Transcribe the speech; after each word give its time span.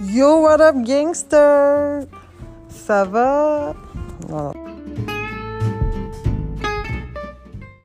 Yo, 0.00 0.36
what 0.42 0.60
up, 0.60 0.76
gangster? 0.84 2.06
Ça 2.68 3.02
va? 3.02 3.74
Non. 4.28 4.52